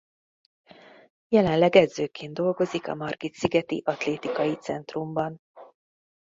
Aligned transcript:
Jelenleg 1.27 1.75
edzőként 1.75 2.33
dolgozik 2.33 2.87
a 2.87 2.95
Margitszigeti 2.95 3.81
Atlétikai 3.85 4.53
Centrumban. 4.55 5.41